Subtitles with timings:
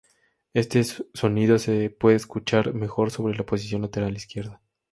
[0.55, 0.81] Este
[1.13, 4.59] sonido se puede escuchar mejor sobre la posición lateral izquierda.